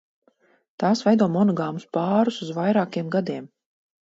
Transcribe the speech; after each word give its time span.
Tās 0.83 1.03
veido 1.07 1.27
monogāmus 1.33 1.85
pārus 1.99 2.41
uz 2.47 2.51
vairākiem 2.61 3.13
gadiem. 3.19 3.47